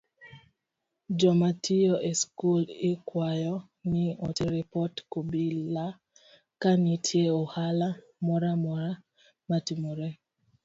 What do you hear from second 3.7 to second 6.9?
ni oter ripot kobila ka